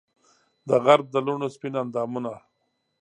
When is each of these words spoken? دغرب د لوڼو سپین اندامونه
دغرب 0.69 1.05
د 1.11 1.15
لوڼو 1.25 1.47
سپین 1.55 1.73
اندامونه 1.81 2.31